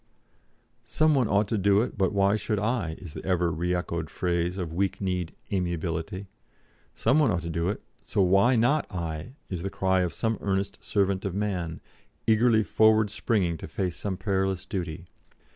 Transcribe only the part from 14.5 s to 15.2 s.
duty.